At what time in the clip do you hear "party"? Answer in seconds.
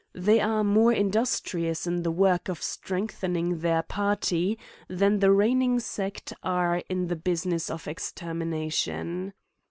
3.83-4.57